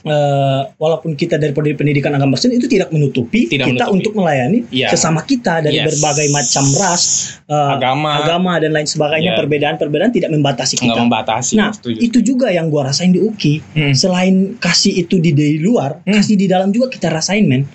eh, 0.03 0.61
walaupun 0.75 1.13
kita 1.13 1.37
dari 1.37 1.53
pendidikan 1.53 2.11
agama 2.11 2.33
Kristen 2.33 2.53
itu 2.53 2.65
tidak 2.65 2.89
menutupi 2.89 3.47
Tidak 3.47 3.67
kita 3.67 3.85
menutupi. 3.85 3.97
untuk 3.99 4.13
melayani 4.17 4.59
Iya. 4.67 4.89
sesama 4.89 5.21
kita 5.23 5.61
dari 5.61 5.77
Yes. 5.77 5.87
berbagai 5.93 6.27
macam 6.31 6.65
ras, 6.75 7.05
eh, 7.45 7.71
Agama. 7.71 8.11
agama 8.19 8.53
dan 8.57 8.73
lain 8.73 8.85
sebagainya. 8.85 9.33
Iya. 9.33 9.41
Perbedaan-perbedaan 9.41 10.11
tidak 10.11 10.31
membatasi 10.31 10.75
nggak 10.77 10.89
kita. 10.89 11.01
membatasi. 11.01 11.55
Nah, 11.55 11.71
setuju. 11.71 11.99
itu 11.99 12.19
juga 12.23 12.49
yang 12.49 12.67
gua 12.67 12.89
rasain 12.89 13.11
di 13.11 13.21
UKI. 13.21 13.55
Hmm. 13.77 13.93
Selain 13.93 14.35
kasih 14.57 14.97
itu 14.99 15.17
di 15.17 15.31
di 15.31 15.59
luar, 15.59 16.01
Hmm. 16.01 16.17
kasih 16.17 16.35
di 16.35 16.47
dalam 16.47 16.71
juga 16.71 16.89
kita 16.89 17.09
rasain, 17.09 17.45
men. 17.45 17.69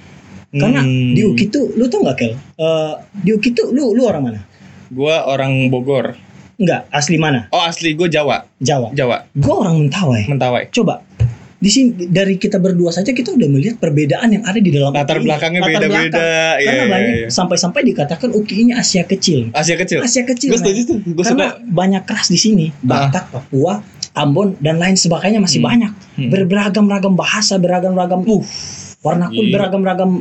Karena 0.49 0.81
Hmm. 0.81 1.11
di 1.11 1.21
UKI 1.21 1.45
tuh 1.47 1.65
lu 1.73 1.85
tau 1.85 1.99
nggak, 2.01 2.15
Kel? 2.15 2.31
Eh, 2.31 2.93
di 3.13 3.29
UKI 3.31 3.49
tuh 3.51 3.67
lu 3.69 3.91
lu 3.91 4.01
orang 4.03 4.23
mana? 4.23 4.39
Gua 4.87 5.25
orang 5.25 5.67
Bogor. 5.67 6.15
Enggak, 6.55 6.87
asli 6.87 7.19
mana? 7.19 7.51
Oh 7.51 7.59
asli 7.59 7.91
gue 7.91 8.07
Jawa. 8.07 8.47
Jawa. 8.57 8.87
Jawa. 8.95 9.27
Gua 9.35 9.55
orang 9.59 9.75
Mentawai. 9.77 10.23
Mentawai. 10.23 10.63
Coba 10.71 11.03
di 11.55 11.69
sini 11.69 11.87
dari 12.05 12.35
kita 12.35 12.57
berdua 12.57 12.89
saja 12.89 13.09
kita 13.09 13.31
udah 13.31 13.47
melihat 13.47 13.77
perbedaan 13.77 14.27
yang 14.29 14.43
ada 14.43 14.57
di 14.57 14.69
dalam 14.69 14.91
Latar 14.91 15.17
UKI. 15.17 15.23
belakangnya 15.23 15.61
beda-beda. 15.61 15.87
belakang. 15.87 16.19
Iya, 16.53 16.61
Karena 16.61 16.75
iya, 16.77 16.91
banyak 16.91 17.13
iya. 17.15 17.27
sampai-sampai 17.29 17.81
dikatakan 17.85 18.29
UKI 18.29 18.55
ini 18.61 18.73
Asia 18.73 19.03
kecil. 19.03 19.39
Asia 19.51 19.75
kecil. 19.75 19.99
Asia 19.99 20.23
kecil. 20.23 20.49
Gue 20.49 20.59
setuju 20.59 20.81
tuh. 20.85 20.97
Gue 21.01 21.23
Karena 21.23 21.55
suka. 21.55 21.63
banyak 21.65 22.03
ras 22.05 22.27
di 22.27 22.37
sini, 22.37 22.65
Batak, 22.77 23.29
Papua, 23.29 23.79
Ambon 24.13 24.55
dan 24.57 24.77
lain 24.77 24.95
sebagainya 24.95 25.39
masih 25.39 25.59
Hmm. 25.59 25.67
banyak. 25.69 25.91
Hmm. 26.15 26.29
Berberagam-ragam 26.29 27.13
bahasa, 27.13 27.55
beragam-ragam 27.55 28.21
uh, 28.21 28.43
warna 29.01 29.27
kulit, 29.27 29.49
Iya. 29.49 29.55
beragam-ragam 29.55 30.11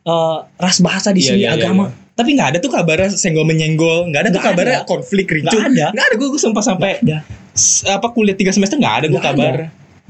eh, 0.00 0.36
ras 0.56 0.78
bahasa 0.78 1.10
di 1.10 1.18
Iya, 1.18 1.28
sini 1.28 1.40
iya, 1.40 1.50
iya, 1.50 1.60
agama. 1.60 1.84
iya. 1.86 1.98
Tapi 2.12 2.30
nggak 2.32 2.48
ada 2.48 2.58
tuh 2.58 2.68
kabarnya 2.68 3.08
senggol 3.10 3.44
menyenggol. 3.44 4.04
Nggak 4.06 4.20
ada 4.20 4.28
tuh 4.28 4.36
Nggak 4.36 4.52
kabarnya 4.52 4.78
ada. 4.78 4.86
konflik 4.86 5.26
ricu. 5.30 5.44
Nggak 5.46 5.64
ada. 5.70 5.86
Nggak 5.90 6.04
ada. 6.04 6.14
Gue 6.14 6.28
gue 6.28 6.40
sempat 6.40 6.62
sampai 6.62 6.90
Ada. 6.98 7.18
s- 7.52 7.84
apa 7.84 8.06
kuliah 8.08 8.32
tiga 8.32 8.50
semester 8.50 8.76
nggak 8.76 8.94
ada 8.96 9.06
gue 9.06 9.22
kabar. 9.22 9.54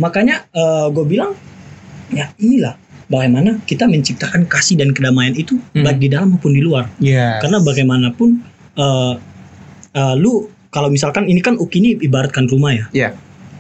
Makanya 0.01 0.49
gue 0.89 1.05
bilang 1.07 1.37
ya 2.11 2.33
inilah 2.37 2.75
bagaimana 3.07 3.61
kita 3.63 3.85
menciptakan 3.85 4.47
kasih 4.47 4.75
dan 4.75 4.91
kedamaian 4.91 5.35
itu 5.35 5.61
Hmm. 5.71 5.85
baik 5.85 5.99
di 5.99 6.09
dalam 6.09 6.33
maupun 6.33 6.51
di 6.51 6.63
luar. 6.63 6.89
Iya. 6.99 7.39
Karena 7.39 7.61
bagaimanapun 7.61 8.29
eh 8.75 9.15
eh, 9.93 10.15
lu 10.17 10.47
kalau 10.71 10.87
misalkan 10.87 11.27
ini 11.27 11.39
kan 11.39 11.55
UKI 11.55 11.77
ini 11.77 11.91
ibaratkan 12.01 12.47
rumah 12.47 12.73
ya. 12.73 12.87
Iya. 12.93 13.11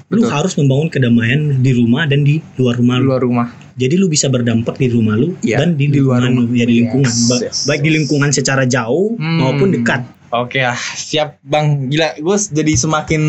Lu 0.08 0.22
Betul. 0.22 0.30
harus 0.32 0.52
membangun 0.56 0.88
kedamaian 0.88 1.58
di 1.58 1.70
rumah 1.70 2.02
dan 2.02 2.22
di 2.22 2.42
luar 2.56 2.74
rumah 2.74 2.98
lu. 2.98 3.06
luar 3.08 3.22
rumah. 3.22 3.48
Jadi 3.74 3.94
lu 3.94 4.06
bisa 4.06 4.26
berdampak 4.26 4.76
di 4.76 4.86
rumah 4.86 5.14
lu 5.14 5.38
Iya, 5.40 5.62
dan 5.62 5.72
di, 5.72 5.86
di 5.86 5.98
luar 5.98 6.20
lingkungan 6.20 6.50
lu, 6.50 6.52
ya 6.52 6.64
di 6.64 6.68
Yes, 6.68 6.78
lingkungan. 6.82 7.14
Ba- 7.30 7.40
yes, 7.40 7.56
baik 7.64 7.80
di 7.80 7.86
yes. 7.86 7.96
lingkungan 7.96 8.30
secara 8.30 8.62
jauh 8.66 9.14
Hmm. 9.14 9.38
maupun 9.38 9.68
dekat. 9.70 10.02
Oke 10.30 10.62
ah, 10.62 10.78
siap 10.94 11.42
bang. 11.42 11.90
Gila, 11.90 12.14
gue 12.16 12.36
jadi 12.54 12.72
semakin 12.72 13.22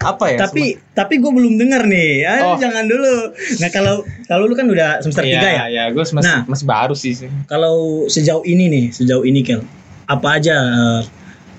apa 0.00 0.24
ya? 0.32 0.38
tapi 0.40 0.80
tapi 0.90 1.20
gue 1.20 1.28
belum 1.28 1.60
dengar 1.60 1.84
nih. 1.84 2.24
Ah, 2.24 2.40
Oh. 2.46 2.56
jangan 2.56 2.88
dulu. 2.88 3.36
Nah, 3.60 3.68
kalau 3.68 3.94
kalau 4.24 4.44
lu 4.44 4.56
kan 4.56 4.64
udah 4.64 4.98
semester 4.98 5.20
Iya, 5.22 5.36
3 5.36 5.48
ya. 5.52 5.64
Iya, 5.68 5.84
gue 5.92 6.00
masih 6.02 6.16
Nah. 6.16 6.48
masih 6.48 6.64
baru 6.64 6.94
sih. 6.94 7.12
sih. 7.12 7.28
Kalau 7.44 7.76
sejauh 8.06 8.40
ini 8.42 8.66
nih, 8.66 8.84
sejauh 8.88 9.22
ini 9.22 9.44
Kel, 9.44 9.60
apa 10.06 10.40
aja 10.40 10.56
eh, 10.56 11.00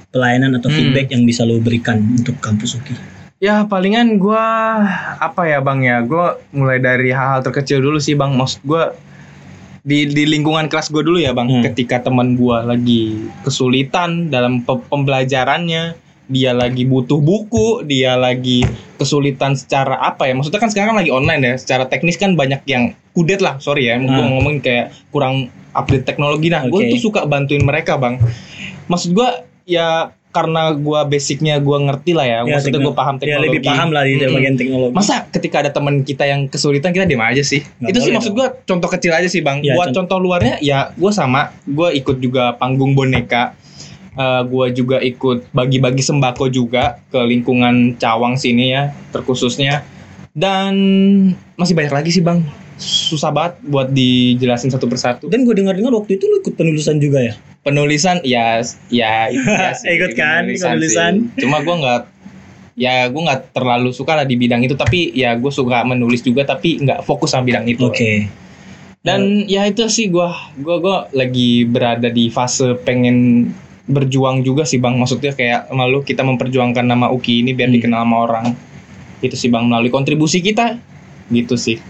pelayanan 0.10 0.58
atau 0.58 0.68
Hmm. 0.68 0.78
feedback 0.82 1.14
yang 1.14 1.24
bisa 1.24 1.46
lu 1.46 1.62
berikan 1.62 2.02
untuk 2.12 2.34
kampus 2.40 2.74
UKI? 2.76 2.98
Ya 3.38 3.62
palingan 3.64 4.18
gua 4.18 4.82
apa 5.16 5.46
ya 5.46 5.62
bang 5.62 5.86
ya 5.86 6.02
Gue 6.02 6.26
mulai 6.50 6.82
dari 6.82 7.14
hal-hal 7.14 7.46
terkecil 7.46 7.78
dulu 7.78 8.02
sih 8.02 8.18
bang 8.18 8.34
Maksud 8.34 8.66
gua 8.66 8.98
di, 9.88 10.04
di 10.06 10.28
lingkungan 10.28 10.68
kelas 10.68 10.92
gue 10.92 11.00
dulu 11.00 11.16
ya 11.18 11.32
bang 11.32 11.48
Hmm. 11.48 11.64
Ketika 11.64 12.02
teman 12.02 12.36
gua 12.36 12.60
lagi 12.62 13.16
kesulitan 13.42 14.28
dalam 14.28 14.60
pe- 14.60 14.84
pembelajarannya 14.84 15.96
Dia 16.28 16.52
lagi 16.52 16.84
butuh 16.84 17.18
buku 17.18 17.82
Dia 17.82 18.14
lagi 18.16 18.68
kesulitan 18.96 19.56
secara 19.56 19.96
apa 19.98 20.28
ya 20.28 20.36
Maksudnya 20.36 20.60
kan 20.60 20.68
sekarang 20.68 20.94
lagi 20.94 21.08
online 21.08 21.40
ya 21.42 21.54
Secara 21.56 21.88
teknis 21.88 22.16
kan 22.16 22.36
banyak 22.36 22.68
yang 22.68 22.84
kudet 23.12 23.40
lah 23.40 23.58
Sorry 23.58 23.88
ya 23.88 23.96
Gue 23.96 24.12
Hmm. 24.12 24.36
ngomongin 24.36 24.60
kayak 24.60 24.92
kurang 25.08 25.48
update 25.72 26.04
teknologi 26.04 26.52
Nah 26.52 26.68
gue 26.68 26.76
Oke. 26.78 26.92
tuh 26.92 27.00
suka 27.02 27.24
bantuin 27.24 27.64
mereka 27.64 27.96
bang 27.96 28.20
Maksud 28.86 29.16
gua 29.16 29.40
ya 29.64 30.12
karena 30.30 30.70
gua 30.76 31.02
basicnya 31.08 31.58
gua 31.58 31.82
ngerti 31.82 32.14
lah 32.14 32.26
ya, 32.28 32.40
Ya, 32.46 32.54
maksudnya 32.58 32.84
gua 32.84 32.94
paham 32.94 33.16
Ya 33.18 33.22
teknologi. 33.26 33.48
lebih 33.50 33.62
paham 33.66 33.90
lah 33.90 34.04
di 34.06 34.14
Mm-mm. 34.16 34.36
bagian 34.38 34.56
teknologi. 34.60 34.94
Masa 34.94 35.16
ketika 35.34 35.66
ada 35.66 35.72
teman 35.74 36.06
kita 36.06 36.24
yang 36.30 36.46
kesulitan 36.46 36.94
kita 36.94 37.10
diam 37.10 37.24
aja 37.26 37.42
sih? 37.42 37.66
Nggak 37.82 37.90
itu 37.90 37.98
sih 37.98 38.04
boleh 38.06 38.16
maksud 38.22 38.32
gua 38.38 38.48
contoh 38.54 38.90
kecil 38.92 39.12
aja 39.18 39.26
sih 39.26 39.42
bang. 39.42 39.66
Ya, 39.66 39.74
Buat 39.74 39.98
contoh 39.98 40.18
luarnya 40.22 40.62
ya 40.62 40.94
gua 40.94 41.10
sama, 41.10 41.56
gua 41.66 41.90
ikut 41.90 42.22
juga 42.22 42.54
panggung 42.54 42.94
boneka. 42.94 43.58
Eh, 44.18 44.42
gua 44.50 44.70
juga 44.74 44.98
ikut 44.98 45.50
bagi-bagi 45.54 46.02
sembako 46.02 46.50
juga 46.50 46.98
ke 47.14 47.22
lingkungan 47.22 47.98
Cawang 47.98 48.34
sini 48.34 48.74
ya, 48.74 48.90
terkhususnya. 49.14 49.86
Dan 50.34 50.74
masih 51.58 51.74
banyak 51.74 51.94
lagi 51.94 52.10
sih 52.14 52.22
bang. 52.22 52.46
Susah 52.78 53.34
banget 53.34 53.58
buat 53.66 53.90
dijelasin 53.90 54.70
satu 54.70 54.86
persatu. 54.86 55.26
Dan 55.30 55.50
gue 55.50 55.54
dengar-dengar 55.58 55.90
waktu 55.98 56.22
itu 56.22 56.30
lu 56.30 56.46
ikut 56.46 56.54
penulisan 56.54 57.02
juga 57.02 57.26
ya? 57.26 57.34
Penulisan 57.68 58.24
ya 58.24 58.64
ya, 58.88 59.28
ya 59.28 59.76
sih, 59.76 59.92
Ikut 59.96 60.16
kan, 60.16 60.48
penulisan. 60.48 61.14
sih. 61.28 61.44
Cuma 61.44 61.60
gua 61.60 61.76
nggak 61.78 62.02
ya 62.76 63.06
gue 63.06 63.18
nggak 63.20 63.52
terlalu 63.52 63.90
suka 63.90 64.14
lah 64.14 64.24
di 64.24 64.34
bidang 64.34 64.62
itu 64.62 64.74
tapi 64.74 65.10
ya 65.12 65.34
gue 65.34 65.50
suka 65.50 65.82
menulis 65.84 66.22
juga 66.22 66.46
tapi 66.46 66.78
nggak 66.78 67.02
fokus 67.02 67.34
sama 67.34 67.42
bidang 67.44 67.66
itu 67.66 67.82
Oke. 67.84 68.30
dan 69.00 69.20
ya 69.46 69.66
itu 69.66 69.82
sih 69.88 70.08
gue 70.08 70.30
gua 70.58 70.76
gua 70.78 70.98
lagi 71.10 71.66
berada 71.66 72.06
di 72.08 72.30
fase 72.30 72.78
pengen 72.78 73.50
berjuang 73.84 74.40
juga 74.42 74.62
sih 74.62 74.78
bang 74.78 74.94
maksudnya 74.94 75.34
kayak 75.34 75.72
malu 75.72 76.00
kita 76.02 76.22
memperjuangkan 76.22 76.84
nama 76.84 77.10
Uki 77.10 77.42
ini 77.42 77.52
biar 77.52 77.66
Hmm. 77.66 77.78
dikenal 77.78 78.02
sama 78.04 78.18
orang 78.22 78.46
itu 79.20 79.34
sih 79.34 79.48
bang 79.48 79.66
melalui 79.66 79.90
kontribusi 79.90 80.38
kita 80.40 80.78
gitu 81.28 81.58
sih 81.58 81.82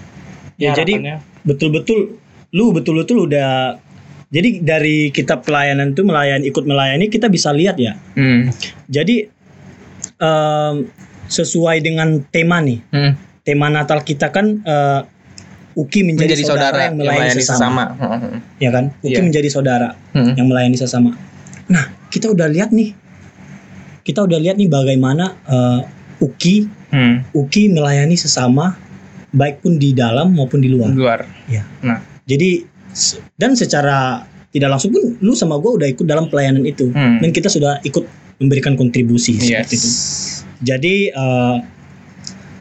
Ya, 0.55 0.71
jadi 0.71 0.93
harapannya. 0.93 1.15
betul-betul 1.43 2.15
lu 2.49 2.71
betul-betul 2.71 3.27
udah 3.27 3.75
jadi 4.27 4.49
dari 4.59 5.09
kita 5.09 5.39
pelayanan 5.39 5.95
tuh 5.95 6.03
melayani 6.03 6.43
ikut 6.45 6.63
melayani 6.63 7.07
kita 7.07 7.27
bisa 7.27 7.51
lihat 7.51 7.79
ya. 7.79 7.95
Hmm. 8.13 8.51
Jadi 8.85 9.23
em, 10.17 10.75
sesuai 11.27 11.77
dengan 11.79 12.19
tema 12.27 12.59
nih. 12.59 12.79
Hmm. 12.91 13.13
Tema 13.41 13.71
Natal 13.71 14.03
kita 14.03 14.27
kan 14.29 14.59
eh, 14.59 15.01
Uki 15.77 16.01
menjadi, 16.01 16.33
menjadi 16.33 16.43
saudara, 16.43 16.65
saudara 16.73 16.85
yang 16.89 16.95
melayani, 16.97 17.37
sesama, 17.37 17.83
Hmm. 17.93 18.37
ya 18.57 18.69
kan? 18.73 18.85
Uki 18.97 19.13
Iya. 19.13 19.21
menjadi 19.21 19.49
saudara 19.53 19.89
Hmm. 20.11 20.33
yang 20.33 20.49
melayani 20.49 20.73
sesama. 20.73 21.13
Nah, 21.69 21.83
kita 22.09 22.33
udah 22.33 22.49
lihat 22.49 22.73
nih. 22.73 22.97
Kita 24.01 24.25
udah 24.25 24.39
lihat 24.41 24.57
nih 24.57 24.67
bagaimana 24.67 25.37
eh, 25.45 25.81
Uki 26.17 26.65
Hmm. 26.89 27.21
Uki 27.29 27.69
melayani 27.69 28.17
sesama 28.17 28.73
baik 29.29 29.61
pun 29.61 29.77
di 29.77 29.91
dalam 29.93 30.33
maupun 30.33 30.63
di 30.63 30.71
luar. 30.71 30.89
luar 30.89 31.19
Jadi 32.27 32.49
se- 32.59 32.67
dan 33.35 33.53
secara 33.53 34.23
tidak 34.49 34.69
langsung 34.69 34.89
pun 34.89 35.17
lu 35.19 35.31
sama 35.31 35.57
gue 35.57 35.71
udah 35.73 35.87
ikut 35.87 36.03
dalam 36.03 36.27
pelayanan 36.27 36.63
itu 36.63 36.89
Hmm. 36.89 37.19
dan 37.19 37.29
kita 37.29 37.47
sudah 37.47 37.77
ikut 37.81 38.03
memberikan 38.37 38.73
kontribusi 38.73 39.35
Yes. 39.35 39.43
seperti 39.43 39.75
itu. 39.75 39.89
Jadi 40.63 40.95
eh, 41.09 41.55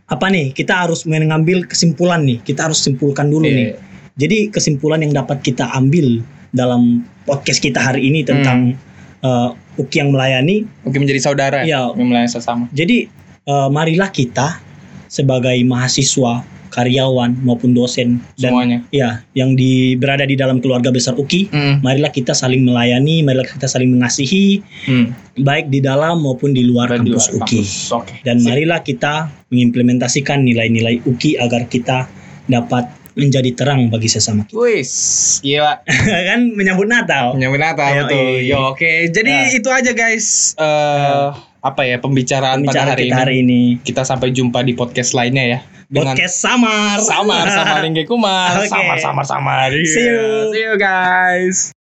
apa 0.07 0.27
nih? 0.29 0.53
Kita 0.53 0.87
harus 0.87 1.03
mengambil 1.05 1.67
kesimpulan 1.67 2.23
nih. 2.23 2.39
Kita 2.41 2.69
harus 2.69 2.79
simpulkan 2.79 3.27
dulu 3.27 3.45
Iya. 3.45 3.57
nih. 3.57 3.69
Jadi 4.17 4.39
kesimpulan 4.49 5.01
yang 5.01 5.13
dapat 5.13 5.43
kita 5.43 5.69
ambil 5.73 6.23
dalam 6.51 7.05
podcast 7.25 7.59
kita 7.59 7.81
hari 7.83 8.07
ini 8.07 8.23
tentang 8.23 8.77
eh, 9.21 9.51
Uki 9.77 10.01
yang 10.01 10.09
melayani. 10.09 10.65
Mungkin 10.85 11.05
menjadi 11.05 11.21
saudara 11.23 11.59
Iya. 11.61 11.93
yang 11.93 12.07
melayani 12.07 12.31
sesama. 12.31 12.65
Jadi 12.71 13.09
eh, 13.43 13.69
marilah 13.69 14.09
kita 14.09 14.59
sebagai 15.07 15.55
mahasiswa, 15.63 16.43
karyawan 16.77 17.41
maupun 17.41 17.73
dosen 17.73 18.21
dan 18.37 18.53
Semuanya. 18.53 18.79
ya 18.91 19.25
yang 19.33 19.57
di 19.57 19.97
berada 19.97 20.23
di 20.23 20.37
dalam 20.37 20.61
keluarga 20.61 20.93
besar 20.93 21.17
Uki, 21.17 21.49
Hmm. 21.49 21.81
marilah 21.81 22.11
kita 22.11 22.31
saling 22.31 22.61
melayani, 22.61 23.25
marilah 23.25 23.49
kita 23.49 23.65
saling 23.65 23.89
mengasihi 23.89 24.61
Hmm. 24.85 25.17
baik 25.35 25.67
di 25.67 25.81
dalam 25.81 26.21
maupun 26.21 26.53
di 26.53 26.63
luar 26.63 26.93
Berarti 26.93 27.09
kampus 27.09 27.25
luar 27.27 27.37
UKI. 27.39 27.57
kampus. 27.57 27.73
Oke. 27.91 28.15
Dan 28.21 28.37
marilah 28.43 28.81
kita 28.81 29.15
mengimplementasikan 29.49 30.39
nilai-nilai 30.39 31.01
UKI 31.03 31.39
agar 31.39 31.65
kita 31.65 32.07
dapat 32.45 32.87
menjadi 33.15 33.49
terang 33.55 33.89
bagi 33.89 34.07
sesama 34.07 34.45
kita. 34.45 34.55
Wis, 34.55 34.93
gila. 35.41 35.81
kan 36.29 36.53
menyambut 36.53 36.85
Natal. 36.85 37.33
Menyambut 37.33 37.59
Natal 37.59 37.89
Ayo, 37.89 38.03
betul. 38.05 38.21
iya. 38.39 38.53
Yo, 38.53 38.59
oke. 38.71 38.93
Jadi 39.09 39.33
Nah. 39.33 39.49
itu 39.51 39.69
aja 39.71 39.91
guys. 39.91 40.53
Eh 40.55 41.29
apa 41.59 41.83
ya 41.83 41.99
pembicaraan 41.99 42.63
Bicara 42.63 42.71
pada 42.87 42.91
hari 42.93 43.03
kita 43.03 43.11
ini. 43.11 43.19
hari 43.19 43.35
ini. 43.41 43.61
Kita 43.81 44.05
sampai 44.05 44.31
jumpa 44.31 44.61
di 44.61 44.71
podcast 44.73 45.11
lainnya 45.13 45.43
ya. 45.43 45.59
Dengan 45.87 46.19
Podcast 46.19 46.43
Samar. 46.43 46.99
samar 46.99 47.47
sama 47.53 47.75
Ringge 47.85 48.05
Kumar. 48.09 48.57
Oke. 48.59 48.71
Samar 48.73 48.97
samar 48.99 49.25
samar. 49.27 49.71
See 49.71 50.07
you. 50.07 50.51
See 50.51 50.63
you 50.65 50.75
guys. 50.81 51.76